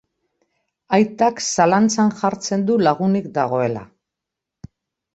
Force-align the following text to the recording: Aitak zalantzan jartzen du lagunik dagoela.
Aitak 0.97 1.43
zalantzan 1.51 2.11
jartzen 2.23 2.67
du 2.73 2.81
lagunik 2.89 3.31
dagoela. 3.39 3.89